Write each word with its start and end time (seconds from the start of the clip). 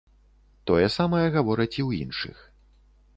Тое 0.69 0.87
самае 0.97 1.27
гавораць 1.35 1.71
і 1.73 1.73
ў 1.87 2.07
іншых. 2.07 2.37